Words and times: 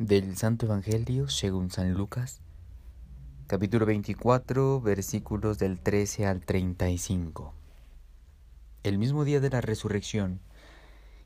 Del 0.00 0.34
Santo 0.38 0.64
Evangelio 0.64 1.28
según 1.28 1.70
San 1.70 1.92
Lucas, 1.92 2.40
capítulo 3.46 3.84
24, 3.84 4.80
versículos 4.80 5.58
del 5.58 5.78
13 5.78 6.24
al 6.24 6.40
35. 6.40 7.52
El 8.82 8.96
mismo 8.96 9.26
día 9.26 9.40
de 9.40 9.50
la 9.50 9.60
resurrección, 9.60 10.40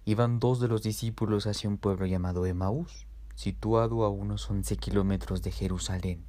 iban 0.04 0.40
dos 0.40 0.58
de 0.58 0.66
los 0.66 0.82
discípulos 0.82 1.46
hacia 1.46 1.70
un 1.70 1.78
pueblo 1.78 2.04
llamado 2.06 2.46
Emaús, 2.46 3.06
situado 3.36 4.02
a 4.02 4.08
unos 4.08 4.50
once 4.50 4.76
kilómetros 4.76 5.40
de 5.42 5.52
Jerusalén, 5.52 6.24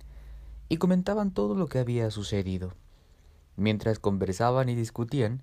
y 0.70 0.78
comentaban 0.78 1.32
todo 1.32 1.56
lo 1.56 1.66
que 1.66 1.80
había 1.80 2.12
sucedido. 2.12 2.76
Mientras 3.56 3.98
conversaban 3.98 4.70
y 4.70 4.76
discutían, 4.76 5.42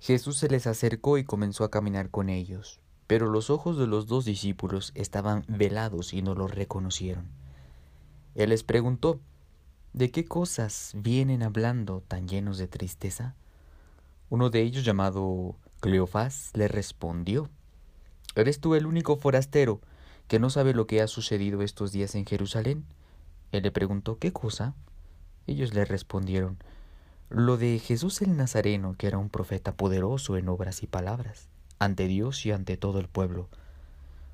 Jesús 0.00 0.36
se 0.36 0.50
les 0.50 0.66
acercó 0.66 1.16
y 1.16 1.24
comenzó 1.24 1.64
a 1.64 1.70
caminar 1.70 2.10
con 2.10 2.28
ellos 2.28 2.78
pero 3.06 3.28
los 3.28 3.50
ojos 3.50 3.78
de 3.78 3.86
los 3.86 4.06
dos 4.06 4.24
discípulos 4.24 4.92
estaban 4.94 5.44
velados 5.48 6.12
y 6.12 6.22
no 6.22 6.34
los 6.34 6.50
reconocieron. 6.50 7.26
Él 8.34 8.50
les 8.50 8.64
preguntó, 8.64 9.20
¿De 9.92 10.10
qué 10.10 10.26
cosas 10.26 10.92
vienen 10.94 11.42
hablando 11.42 12.02
tan 12.06 12.28
llenos 12.28 12.58
de 12.58 12.68
tristeza? 12.68 13.34
Uno 14.28 14.50
de 14.50 14.60
ellos, 14.60 14.84
llamado 14.84 15.56
Cleofás, 15.80 16.50
le 16.54 16.68
respondió, 16.68 17.48
¿Eres 18.34 18.60
tú 18.60 18.74
el 18.74 18.84
único 18.84 19.16
forastero 19.16 19.80
que 20.28 20.38
no 20.38 20.50
sabe 20.50 20.74
lo 20.74 20.86
que 20.86 21.00
ha 21.00 21.06
sucedido 21.06 21.62
estos 21.62 21.92
días 21.92 22.14
en 22.14 22.26
Jerusalén? 22.26 22.84
Él 23.52 23.62
le 23.62 23.70
preguntó, 23.70 24.18
¿qué 24.18 24.32
cosa? 24.32 24.74
Ellos 25.46 25.72
le 25.72 25.84
respondieron, 25.84 26.58
lo 27.30 27.56
de 27.56 27.78
Jesús 27.78 28.20
el 28.20 28.36
Nazareno, 28.36 28.96
que 28.98 29.06
era 29.06 29.18
un 29.18 29.30
profeta 29.30 29.76
poderoso 29.76 30.36
en 30.36 30.48
obras 30.48 30.82
y 30.82 30.86
palabras 30.86 31.48
ante 31.78 32.06
Dios 32.06 32.44
y 32.46 32.52
ante 32.52 32.76
todo 32.76 33.00
el 33.00 33.08
pueblo. 33.08 33.48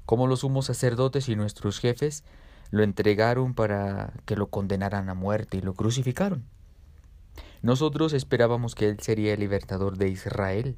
Como 0.07 0.27
los 0.27 0.41
sumos 0.41 0.67
sacerdotes 0.67 1.29
y 1.29 1.37
nuestros 1.37 1.79
jefes 1.79 2.25
lo 2.71 2.83
entregaron 2.83 3.55
para 3.55 4.13
que 4.25 4.37
lo 4.37 4.49
condenaran 4.49 5.09
a 5.09 5.15
muerte 5.15 5.59
y 5.59 5.61
lo 5.61 5.75
crucificaron. 5.75 6.45
Nosotros 7.63 8.13
esperábamos 8.13 8.75
que 8.75 8.89
Él 8.89 8.99
sería 9.01 9.35
el 9.35 9.41
libertador 9.41 9.97
de 9.97 10.09
Israel, 10.09 10.77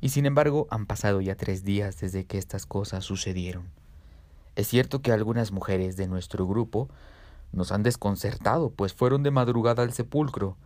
y 0.00 0.10
sin 0.10 0.26
embargo 0.26 0.66
han 0.70 0.86
pasado 0.86 1.20
ya 1.20 1.34
tres 1.34 1.64
días 1.64 1.98
desde 1.98 2.24
que 2.24 2.38
estas 2.38 2.66
cosas 2.66 3.04
sucedieron. 3.04 3.64
Es 4.54 4.68
cierto 4.68 5.02
que 5.02 5.12
algunas 5.12 5.50
mujeres 5.50 5.96
de 5.96 6.06
nuestro 6.06 6.46
grupo 6.46 6.88
nos 7.52 7.72
han 7.72 7.82
desconcertado, 7.82 8.70
pues 8.70 8.92
fueron 8.94 9.22
de 9.22 9.30
madrugada 9.30 9.82
al 9.82 9.92
sepulcro, 9.92 10.56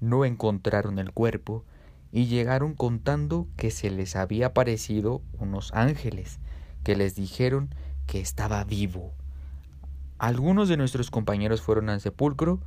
no 0.00 0.24
encontraron 0.24 0.98
el 0.98 1.12
cuerpo, 1.12 1.64
y 2.12 2.26
llegaron 2.26 2.74
contando 2.74 3.46
que 3.56 3.70
se 3.70 3.90
les 3.90 4.16
había 4.16 4.46
aparecido 4.46 5.22
unos 5.38 5.72
ángeles 5.74 6.38
que 6.82 6.96
les 6.96 7.14
dijeron 7.14 7.74
que 8.06 8.20
estaba 8.20 8.64
vivo. 8.64 9.12
Algunos 10.18 10.68
de 10.68 10.76
nuestros 10.76 11.10
compañeros 11.10 11.62
fueron 11.62 11.88
al 11.88 12.00
sepulcro 12.00 12.60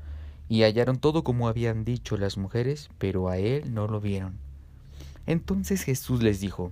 y 0.49 0.63
hallaron 0.63 0.97
todo 0.97 1.23
como 1.23 1.47
habían 1.47 1.83
dicho 1.83 2.17
las 2.17 2.37
mujeres, 2.37 2.89
pero 2.97 3.29
a 3.29 3.37
él 3.37 3.73
no 3.73 3.87
lo 3.87 3.99
vieron. 3.99 4.37
Entonces 5.25 5.83
Jesús 5.83 6.21
les 6.23 6.39
dijo, 6.39 6.71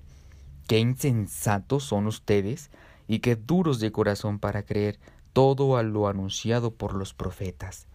Qué 0.67 0.80
insensatos 0.80 1.83
son 1.83 2.08
ustedes 2.08 2.72
y 3.08 3.19
qué 3.19 3.36
duros 3.36 3.80
de 3.80 3.92
corazón 3.92 4.39
para 4.39 4.64
creer 4.64 4.99
todo 5.33 5.77
a 5.77 5.83
lo 5.83 6.08
anunciado 6.08 6.73
por 6.73 6.94
los 6.94 7.14
profetas. 7.14 7.88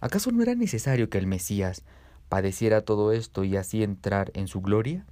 ¿Acaso 0.00 0.30
no 0.30 0.42
era 0.42 0.54
necesario 0.54 1.10
que 1.10 1.18
el 1.18 1.26
Mesías 1.26 1.82
padeciera 2.30 2.80
todo 2.86 3.12
esto 3.12 3.44
y 3.44 3.58
así 3.58 3.82
entrar 3.82 4.30
en 4.34 4.48
su 4.48 4.62
gloria? 4.62 5.04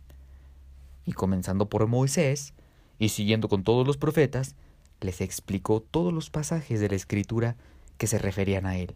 Y 1.04 1.12
comenzando 1.12 1.68
por 1.68 1.86
Moisés, 1.86 2.54
y 2.98 3.10
siguiendo 3.10 3.48
con 3.48 3.64
todos 3.64 3.86
los 3.86 3.98
profetas, 3.98 4.54
les 5.00 5.20
explicó 5.20 5.80
todos 5.80 6.14
los 6.14 6.30
pasajes 6.30 6.80
de 6.80 6.88
la 6.88 6.96
escritura 6.96 7.56
que 7.98 8.06
se 8.06 8.18
referían 8.18 8.64
a 8.64 8.78
él. 8.78 8.94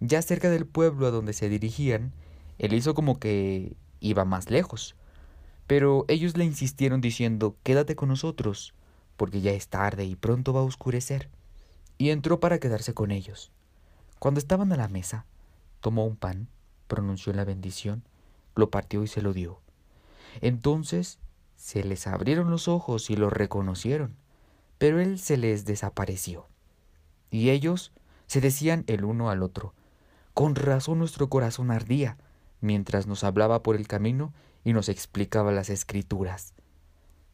Ya 0.00 0.20
cerca 0.22 0.50
del 0.50 0.66
pueblo 0.66 1.06
a 1.06 1.10
donde 1.10 1.32
se 1.32 1.48
dirigían, 1.48 2.12
él 2.58 2.74
hizo 2.74 2.94
como 2.94 3.18
que 3.18 3.76
iba 4.00 4.24
más 4.24 4.50
lejos, 4.50 4.96
pero 5.66 6.04
ellos 6.08 6.36
le 6.36 6.44
insistieron 6.44 7.00
diciendo 7.00 7.56
Quédate 7.62 7.96
con 7.96 8.08
nosotros, 8.08 8.74
porque 9.16 9.40
ya 9.40 9.52
es 9.52 9.68
tarde 9.68 10.04
y 10.04 10.16
pronto 10.16 10.52
va 10.52 10.60
a 10.60 10.64
oscurecer. 10.64 11.30
Y 11.96 12.10
entró 12.10 12.40
para 12.40 12.58
quedarse 12.58 12.92
con 12.92 13.10
ellos. 13.10 13.52
Cuando 14.18 14.40
estaban 14.40 14.72
a 14.72 14.76
la 14.76 14.88
mesa, 14.88 15.26
tomó 15.80 16.06
un 16.06 16.16
pan, 16.16 16.48
pronunció 16.90 17.32
la 17.32 17.46
bendición, 17.46 18.02
lo 18.54 18.68
partió 18.68 19.02
y 19.02 19.06
se 19.06 19.22
lo 19.22 19.32
dio. 19.32 19.60
Entonces 20.42 21.18
se 21.56 21.82
les 21.84 22.06
abrieron 22.06 22.50
los 22.50 22.68
ojos 22.68 23.08
y 23.08 23.16
lo 23.16 23.30
reconocieron, 23.30 24.16
pero 24.76 25.00
él 25.00 25.18
se 25.18 25.38
les 25.38 25.64
desapareció. 25.64 26.48
Y 27.30 27.50
ellos 27.50 27.92
se 28.26 28.40
decían 28.42 28.84
el 28.86 29.04
uno 29.04 29.30
al 29.30 29.42
otro, 29.42 29.72
con 30.34 30.54
razón 30.54 30.98
nuestro 30.98 31.28
corazón 31.28 31.70
ardía, 31.70 32.18
mientras 32.60 33.06
nos 33.06 33.24
hablaba 33.24 33.62
por 33.62 33.76
el 33.76 33.86
camino 33.86 34.32
y 34.64 34.72
nos 34.72 34.88
explicaba 34.88 35.52
las 35.52 35.70
escrituras. 35.70 36.54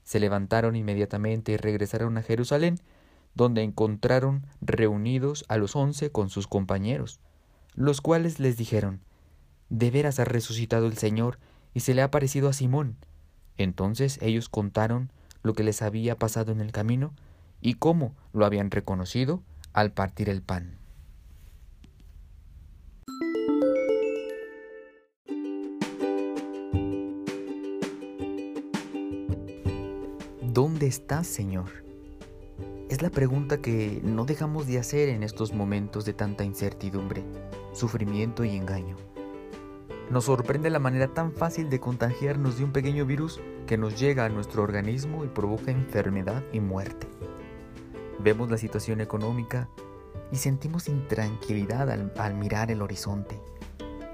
Se 0.04 0.20
levantaron 0.20 0.76
inmediatamente 0.76 1.52
y 1.52 1.56
regresaron 1.56 2.16
a 2.18 2.22
Jerusalén, 2.22 2.78
donde 3.34 3.62
encontraron 3.62 4.46
reunidos 4.60 5.44
a 5.48 5.56
los 5.56 5.76
once 5.76 6.10
con 6.10 6.30
sus 6.30 6.46
compañeros, 6.46 7.20
los 7.74 8.00
cuales 8.00 8.38
les 8.38 8.56
dijeron, 8.56 9.00
de 9.68 9.90
veras 9.90 10.18
ha 10.18 10.24
resucitado 10.24 10.86
el 10.86 10.96
Señor 10.96 11.38
y 11.74 11.80
se 11.80 11.94
le 11.94 12.02
ha 12.02 12.10
parecido 12.10 12.48
a 12.48 12.52
Simón. 12.52 12.96
Entonces 13.56 14.18
ellos 14.22 14.48
contaron 14.48 15.12
lo 15.42 15.54
que 15.54 15.64
les 15.64 15.82
había 15.82 16.16
pasado 16.16 16.52
en 16.52 16.60
el 16.60 16.72
camino 16.72 17.12
y 17.60 17.74
cómo 17.74 18.14
lo 18.32 18.46
habían 18.46 18.70
reconocido 18.70 19.42
al 19.72 19.92
partir 19.92 20.28
el 20.28 20.42
pan. 20.42 20.78
¿Dónde 30.42 30.86
estás, 30.86 31.26
Señor? 31.26 31.84
Es 32.88 33.02
la 33.02 33.10
pregunta 33.10 33.60
que 33.60 34.00
no 34.02 34.24
dejamos 34.24 34.66
de 34.66 34.78
hacer 34.78 35.10
en 35.10 35.22
estos 35.22 35.52
momentos 35.52 36.06
de 36.06 36.14
tanta 36.14 36.44
incertidumbre, 36.44 37.24
sufrimiento 37.74 38.42
y 38.42 38.56
engaño. 38.56 38.96
Nos 40.10 40.26
sorprende 40.26 40.70
la 40.70 40.78
manera 40.78 41.08
tan 41.08 41.32
fácil 41.32 41.68
de 41.68 41.80
contagiarnos 41.80 42.58
de 42.58 42.64
un 42.64 42.70
pequeño 42.70 43.04
virus 43.06 43.40
que 43.66 43.76
nos 43.76 43.98
llega 43.98 44.24
a 44.24 44.28
nuestro 44.28 44.62
organismo 44.62 45.24
y 45.24 45.28
provoca 45.28 45.72
enfermedad 45.72 46.44
y 46.52 46.60
muerte. 46.60 47.08
Vemos 48.20 48.48
la 48.48 48.56
situación 48.56 49.00
económica 49.00 49.68
y 50.30 50.36
sentimos 50.36 50.88
intranquilidad 50.88 51.90
al, 51.90 52.34
mirar 52.34 52.70
el 52.70 52.82
horizonte. 52.82 53.40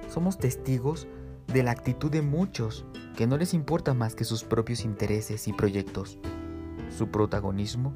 Somos 0.08 0.38
testigos 0.38 1.06
de 1.52 1.62
la 1.62 1.72
actitud 1.72 2.10
de 2.10 2.22
muchos 2.22 2.86
que 3.14 3.26
no 3.26 3.36
les 3.36 3.52
importa 3.52 3.92
más 3.92 4.14
que 4.14 4.24
sus 4.24 4.44
propios 4.44 4.86
intereses 4.86 5.46
y 5.46 5.52
proyectos, 5.52 6.18
su 6.96 7.08
protagonismo 7.08 7.92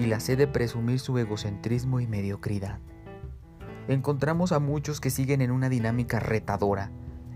y 0.00 0.06
la 0.06 0.20
sed 0.20 0.38
de 0.38 0.46
presumir 0.46 1.00
su 1.00 1.18
egocentrismo 1.18 1.98
y 1.98 2.06
mediocridad. 2.06 2.78
Encontramos 3.88 4.52
a 4.52 4.60
muchos 4.60 5.00
que 5.00 5.10
siguen 5.10 5.40
en 5.40 5.50
una 5.50 5.68
dinámica 5.68 6.20
retadora, 6.20 6.92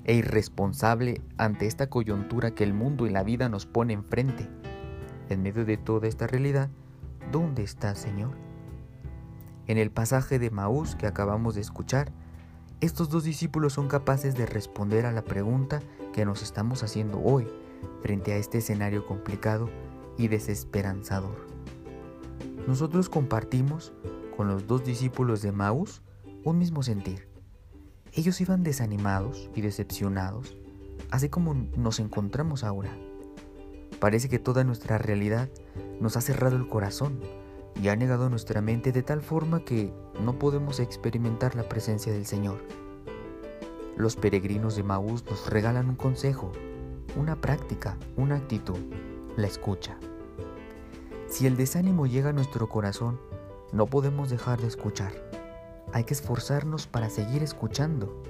e 0.06 0.14
irresponsable 0.14 1.20
ante 1.36 1.66
esta 1.66 1.90
coyuntura 1.90 2.52
que 2.52 2.62
el 2.62 2.72
mundo 2.72 3.06
y 3.06 3.10
la 3.10 3.24
vida 3.24 3.48
nos 3.48 3.66
pone 3.66 3.92
enfrente. 3.92 4.48
En 5.28 5.42
medio 5.42 5.64
de 5.64 5.76
toda 5.76 6.06
esta 6.06 6.28
realidad, 6.28 6.70
¿dónde 7.32 7.64
está 7.64 7.94
Señor? 7.96 8.30
En 9.66 9.78
el 9.78 9.90
pasaje 9.90 10.38
de 10.38 10.50
Maús 10.50 10.94
que 10.94 11.08
acabamos 11.08 11.56
de 11.56 11.60
escuchar, 11.60 12.12
estos 12.80 13.10
dos 13.10 13.24
discípulos 13.24 13.72
son 13.72 13.88
capaces 13.88 14.36
de 14.36 14.46
responder 14.46 15.06
a 15.06 15.12
la 15.12 15.24
pregunta 15.24 15.82
que 16.12 16.24
nos 16.24 16.40
estamos 16.40 16.84
haciendo 16.84 17.20
hoy 17.20 17.48
frente 18.00 18.32
a 18.32 18.36
este 18.36 18.58
escenario 18.58 19.06
complicado 19.06 19.68
y 20.16 20.28
desesperanzador. 20.28 21.48
Nosotros 22.68 23.08
compartimos 23.08 23.92
con 24.36 24.46
los 24.46 24.68
dos 24.68 24.84
discípulos 24.84 25.42
de 25.42 25.50
Maús 25.50 26.00
un 26.44 26.58
mismo 26.58 26.84
sentir 26.84 27.35
ellos 28.16 28.40
iban 28.40 28.62
desanimados 28.62 29.50
y 29.54 29.60
decepcionados, 29.60 30.56
así 31.10 31.28
como 31.28 31.54
nos 31.76 32.00
encontramos 32.00 32.64
ahora. 32.64 32.90
Parece 34.00 34.30
que 34.30 34.38
toda 34.38 34.64
nuestra 34.64 34.96
realidad 34.96 35.50
nos 36.00 36.16
ha 36.16 36.22
cerrado 36.22 36.56
el 36.56 36.66
corazón 36.66 37.20
y 37.80 37.88
ha 37.88 37.96
negado 37.96 38.30
nuestra 38.30 38.62
mente 38.62 38.90
de 38.90 39.02
tal 39.02 39.20
forma 39.20 39.64
que 39.64 39.92
no 40.22 40.38
podemos 40.38 40.80
experimentar 40.80 41.54
la 41.54 41.68
presencia 41.68 42.10
del 42.10 42.24
Señor. 42.24 42.58
Los 43.96 44.16
peregrinos 44.16 44.76
de 44.76 44.82
Maús 44.82 45.24
nos 45.26 45.50
regalan 45.50 45.90
un 45.90 45.96
consejo, 45.96 46.52
una 47.16 47.38
práctica, 47.40 47.98
una 48.16 48.36
actitud, 48.36 48.78
la 49.36 49.46
escucha. 49.46 49.98
Si 51.28 51.46
el 51.46 51.58
desánimo 51.58 52.06
llega 52.06 52.30
a 52.30 52.34
nuestro 52.34 52.68
corazón, 52.68 53.20
no 53.72 53.86
podemos 53.86 54.30
dejar 54.30 54.60
de 54.60 54.68
escuchar 54.68 55.12
hay 55.92 56.04
que 56.04 56.14
esforzarnos 56.14 56.86
para 56.86 57.10
seguir 57.10 57.42
escuchando. 57.42 58.22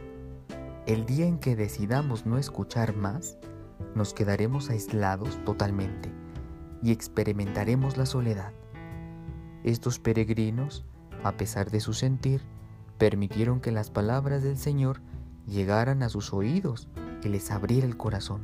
El 0.86 1.06
día 1.06 1.26
en 1.26 1.38
que 1.38 1.56
decidamos 1.56 2.26
no 2.26 2.38
escuchar 2.38 2.94
más, 2.94 3.38
nos 3.94 4.14
quedaremos 4.14 4.70
aislados 4.70 5.42
totalmente 5.44 6.12
y 6.82 6.92
experimentaremos 6.92 7.96
la 7.96 8.06
soledad. 8.06 8.52
estos 9.64 9.98
peregrinos, 9.98 10.84
a 11.24 11.32
pesar 11.32 11.70
de 11.70 11.80
su 11.80 11.92
sentir, 11.92 12.42
permitieron 12.98 13.60
que 13.60 13.72
las 13.72 13.90
palabras 13.90 14.44
del 14.44 14.58
Señor 14.58 15.00
llegaran 15.46 16.04
a 16.04 16.08
sus 16.08 16.32
oídos 16.32 16.88
y 17.24 17.28
les 17.28 17.50
abriera 17.50 17.86
el 17.86 17.96
corazón. 17.96 18.42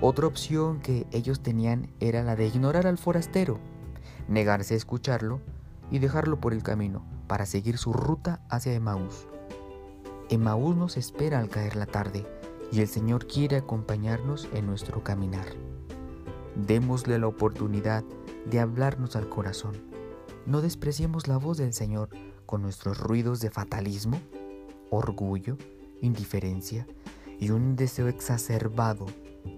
Otra 0.00 0.26
opción 0.26 0.80
que 0.80 1.06
ellos 1.12 1.42
tenían 1.42 1.90
era 2.00 2.24
la 2.24 2.34
de 2.34 2.48
ignorar 2.48 2.88
al 2.88 2.98
forastero, 2.98 3.60
negarse 4.26 4.74
a 4.74 4.78
escucharlo 4.78 5.40
y 5.92 6.00
dejarlo 6.00 6.40
por 6.40 6.52
el 6.52 6.64
camino 6.64 7.13
para 7.34 7.46
seguir 7.46 7.78
su 7.78 7.92
ruta 7.92 8.46
hacia 8.48 8.74
Emaús. 8.74 9.26
Emaús 10.30 10.76
nos 10.76 10.96
espera 10.96 11.40
al 11.40 11.48
caer 11.48 11.74
la 11.74 11.86
tarde 11.86 12.24
y 12.70 12.80
el 12.80 12.86
Señor 12.86 13.26
quiere 13.26 13.56
acompañarnos 13.56 14.48
en 14.52 14.66
nuestro 14.66 15.02
caminar. 15.02 15.48
Démosle 16.54 17.18
la 17.18 17.26
oportunidad 17.26 18.04
de 18.46 18.60
hablarnos 18.60 19.16
al 19.16 19.28
corazón. 19.28 19.72
No 20.46 20.60
despreciemos 20.60 21.26
la 21.26 21.36
voz 21.36 21.58
del 21.58 21.72
Señor 21.72 22.08
con 22.46 22.62
nuestros 22.62 22.98
ruidos 22.98 23.40
de 23.40 23.50
fatalismo, 23.50 24.20
orgullo, 24.90 25.58
indiferencia 26.00 26.86
y 27.40 27.50
un 27.50 27.74
deseo 27.74 28.06
exacerbado 28.06 29.06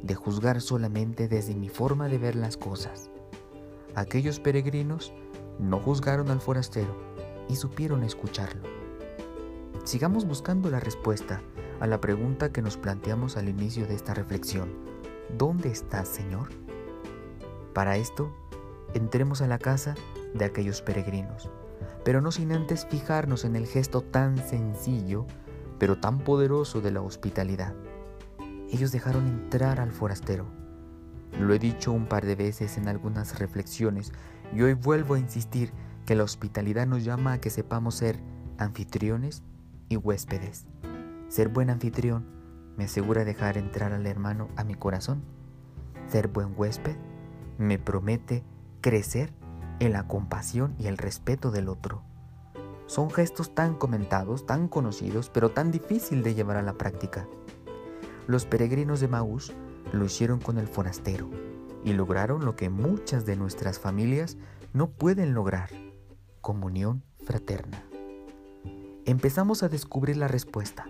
de 0.02 0.14
juzgar 0.14 0.62
solamente 0.62 1.28
desde 1.28 1.54
mi 1.54 1.68
forma 1.68 2.08
de 2.08 2.16
ver 2.16 2.36
las 2.36 2.56
cosas. 2.56 3.10
Aquellos 3.94 4.40
peregrinos 4.40 5.12
no 5.58 5.78
juzgaron 5.78 6.30
al 6.30 6.40
forastero 6.40 7.15
y 7.48 7.56
supieron 7.56 8.02
escucharlo. 8.02 8.62
Sigamos 9.84 10.26
buscando 10.26 10.70
la 10.70 10.80
respuesta 10.80 11.40
a 11.80 11.86
la 11.86 12.00
pregunta 12.00 12.52
que 12.52 12.62
nos 12.62 12.76
planteamos 12.76 13.36
al 13.36 13.48
inicio 13.48 13.86
de 13.86 13.94
esta 13.94 14.14
reflexión. 14.14 14.70
¿Dónde 15.36 15.68
estás, 15.68 16.08
Señor? 16.08 16.48
Para 17.72 17.96
esto, 17.96 18.34
entremos 18.94 19.42
a 19.42 19.46
la 19.46 19.58
casa 19.58 19.94
de 20.34 20.44
aquellos 20.44 20.82
peregrinos, 20.82 21.50
pero 22.04 22.20
no 22.20 22.32
sin 22.32 22.52
antes 22.52 22.86
fijarnos 22.86 23.44
en 23.44 23.56
el 23.56 23.66
gesto 23.66 24.00
tan 24.00 24.38
sencillo, 24.38 25.26
pero 25.78 25.98
tan 25.98 26.18
poderoso 26.20 26.80
de 26.80 26.90
la 26.90 27.02
hospitalidad. 27.02 27.74
Ellos 28.70 28.92
dejaron 28.92 29.26
entrar 29.26 29.80
al 29.80 29.92
forastero. 29.92 30.46
Lo 31.38 31.52
he 31.52 31.58
dicho 31.58 31.92
un 31.92 32.06
par 32.06 32.24
de 32.24 32.34
veces 32.34 32.78
en 32.78 32.88
algunas 32.88 33.38
reflexiones 33.38 34.12
y 34.54 34.62
hoy 34.62 34.74
vuelvo 34.74 35.14
a 35.14 35.18
insistir 35.18 35.72
que 36.06 36.14
la 36.14 36.24
hospitalidad 36.24 36.86
nos 36.86 37.04
llama 37.04 37.34
a 37.34 37.40
que 37.40 37.50
sepamos 37.50 37.96
ser 37.96 38.18
anfitriones 38.56 39.42
y 39.88 39.96
huéspedes. 39.96 40.66
Ser 41.28 41.48
buen 41.48 41.68
anfitrión 41.68 42.24
me 42.76 42.84
asegura 42.84 43.24
dejar 43.24 43.58
entrar 43.58 43.92
al 43.92 44.06
hermano 44.06 44.48
a 44.56 44.64
mi 44.64 44.74
corazón. 44.74 45.22
Ser 46.08 46.28
buen 46.28 46.54
huésped 46.56 46.96
me 47.58 47.78
promete 47.78 48.44
crecer 48.80 49.32
en 49.80 49.92
la 49.92 50.06
compasión 50.06 50.74
y 50.78 50.86
el 50.86 50.96
respeto 50.96 51.50
del 51.50 51.68
otro. 51.68 52.02
Son 52.86 53.10
gestos 53.10 53.54
tan 53.54 53.74
comentados, 53.74 54.46
tan 54.46 54.68
conocidos, 54.68 55.28
pero 55.28 55.50
tan 55.50 55.72
difícil 55.72 56.22
de 56.22 56.34
llevar 56.34 56.56
a 56.56 56.62
la 56.62 56.74
práctica. 56.74 57.26
Los 58.28 58.46
peregrinos 58.46 59.00
de 59.00 59.08
Maús 59.08 59.52
lo 59.92 60.04
hicieron 60.04 60.38
con 60.38 60.58
el 60.58 60.68
forastero 60.68 61.28
y 61.84 61.92
lograron 61.92 62.44
lo 62.44 62.54
que 62.54 62.70
muchas 62.70 63.26
de 63.26 63.36
nuestras 63.36 63.80
familias 63.80 64.36
no 64.72 64.88
pueden 64.90 65.34
lograr, 65.34 65.70
comunión 66.46 67.02
fraterna. 67.24 67.82
Empezamos 69.04 69.64
a 69.64 69.68
descubrir 69.68 70.16
la 70.16 70.28
respuesta. 70.28 70.86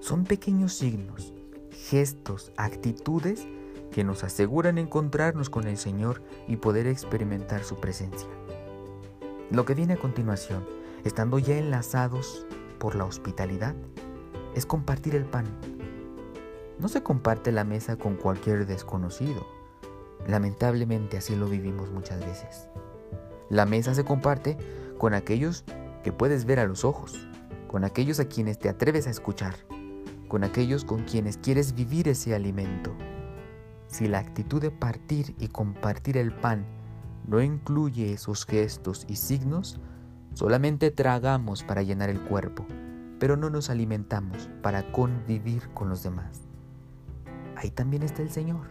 Son 0.00 0.24
pequeños 0.24 0.74
signos, 0.74 1.32
gestos, 1.70 2.52
actitudes 2.58 3.48
que 3.90 4.04
nos 4.04 4.22
aseguran 4.22 4.76
encontrarnos 4.76 5.48
con 5.48 5.66
el 5.66 5.78
Señor 5.78 6.22
y 6.46 6.56
poder 6.56 6.88
experimentar 6.88 7.64
su 7.64 7.80
presencia. 7.80 8.28
Lo 9.50 9.64
que 9.64 9.74
viene 9.74 9.94
a 9.94 9.98
continuación, 9.98 10.66
estando 11.04 11.38
ya 11.38 11.56
enlazados 11.56 12.46
por 12.78 12.96
la 12.96 13.06
hospitalidad, 13.06 13.74
es 14.54 14.66
compartir 14.66 15.14
el 15.14 15.24
pan. 15.24 15.46
No 16.78 16.88
se 16.88 17.02
comparte 17.02 17.50
la 17.50 17.64
mesa 17.64 17.96
con 17.96 18.16
cualquier 18.16 18.66
desconocido. 18.66 19.46
Lamentablemente 20.26 21.16
así 21.16 21.34
lo 21.34 21.46
vivimos 21.46 21.90
muchas 21.90 22.20
veces. 22.20 22.68
La 23.50 23.66
mesa 23.66 23.94
se 23.94 24.04
comparte 24.04 24.56
con 24.96 25.12
aquellos 25.12 25.64
que 26.04 26.12
puedes 26.12 26.44
ver 26.44 26.60
a 26.60 26.66
los 26.66 26.84
ojos, 26.84 27.28
con 27.66 27.82
aquellos 27.84 28.20
a 28.20 28.26
quienes 28.26 28.60
te 28.60 28.68
atreves 28.68 29.08
a 29.08 29.10
escuchar, 29.10 29.56
con 30.28 30.44
aquellos 30.44 30.84
con 30.84 31.02
quienes 31.02 31.36
quieres 31.36 31.74
vivir 31.74 32.06
ese 32.06 32.32
alimento. 32.32 32.94
Si 33.88 34.06
la 34.06 34.20
actitud 34.20 34.62
de 34.62 34.70
partir 34.70 35.34
y 35.40 35.48
compartir 35.48 36.16
el 36.16 36.32
pan 36.32 36.64
no 37.26 37.42
incluye 37.42 38.12
esos 38.12 38.46
gestos 38.46 39.04
y 39.08 39.16
signos, 39.16 39.80
solamente 40.34 40.92
tragamos 40.92 41.64
para 41.64 41.82
llenar 41.82 42.08
el 42.08 42.20
cuerpo, 42.20 42.66
pero 43.18 43.36
no 43.36 43.50
nos 43.50 43.68
alimentamos 43.68 44.48
para 44.62 44.92
convivir 44.92 45.68
con 45.70 45.88
los 45.88 46.04
demás. 46.04 46.42
Ahí 47.56 47.72
también 47.72 48.04
está 48.04 48.22
el 48.22 48.30
Señor, 48.30 48.68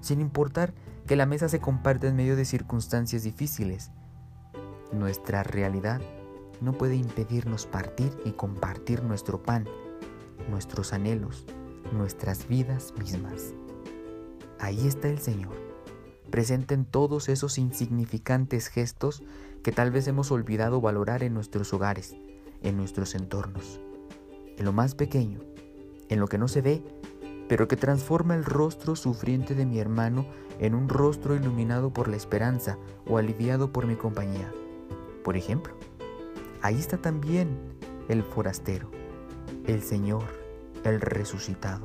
sin 0.00 0.20
importar 0.20 0.74
que 1.06 1.14
la 1.14 1.24
mesa 1.24 1.48
se 1.48 1.60
comparte 1.60 2.08
en 2.08 2.16
medio 2.16 2.34
de 2.34 2.44
circunstancias 2.44 3.22
difíciles. 3.22 3.92
Nuestra 4.92 5.42
realidad 5.42 6.00
no 6.60 6.72
puede 6.72 6.96
impedirnos 6.96 7.66
partir 7.66 8.10
y 8.24 8.32
compartir 8.32 9.02
nuestro 9.02 9.42
pan, 9.42 9.66
nuestros 10.48 10.92
anhelos, 10.92 11.44
nuestras 11.92 12.48
vidas 12.48 12.94
mismas. 12.98 13.54
Ahí 14.58 14.86
está 14.86 15.08
el 15.08 15.18
Señor, 15.18 15.54
presente 16.30 16.74
en 16.74 16.84
todos 16.84 17.28
esos 17.28 17.58
insignificantes 17.58 18.68
gestos 18.68 19.22
que 19.62 19.72
tal 19.72 19.90
vez 19.90 20.08
hemos 20.08 20.32
olvidado 20.32 20.80
valorar 20.80 21.22
en 21.22 21.34
nuestros 21.34 21.72
hogares, 21.72 22.16
en 22.62 22.76
nuestros 22.76 23.14
entornos, 23.14 23.80
en 24.56 24.64
lo 24.64 24.72
más 24.72 24.94
pequeño, 24.94 25.40
en 26.08 26.18
lo 26.18 26.28
que 26.28 26.38
no 26.38 26.48
se 26.48 26.62
ve, 26.62 26.82
pero 27.48 27.68
que 27.68 27.76
transforma 27.76 28.34
el 28.34 28.44
rostro 28.44 28.96
sufriente 28.96 29.54
de 29.54 29.66
mi 29.66 29.78
hermano 29.78 30.26
en 30.58 30.74
un 30.74 30.88
rostro 30.88 31.34
iluminado 31.34 31.92
por 31.92 32.08
la 32.08 32.16
esperanza 32.16 32.78
o 33.06 33.18
aliviado 33.18 33.72
por 33.72 33.86
mi 33.86 33.96
compañía. 33.96 34.52
Por 35.22 35.36
ejemplo, 35.36 35.74
ahí 36.62 36.78
está 36.78 36.98
también 36.98 37.48
el 38.08 38.22
forastero, 38.22 38.90
el 39.66 39.82
Señor, 39.82 40.24
el 40.84 41.00
resucitado 41.00 41.82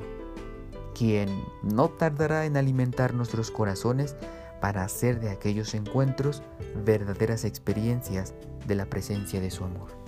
quien 0.94 1.28
no 1.62 1.90
tardará 1.90 2.46
en 2.46 2.56
alimentar 2.56 3.12
nuestros 3.12 3.50
corazones 3.50 4.16
para 4.60 4.84
hacer 4.84 5.20
de 5.20 5.30
aquellos 5.30 5.74
encuentros 5.74 6.42
verdaderas 6.86 7.44
experiencias 7.44 8.34
de 8.66 8.74
la 8.76 8.86
presencia 8.86 9.40
de 9.40 9.50
su 9.50 9.64
amor. 9.64 10.03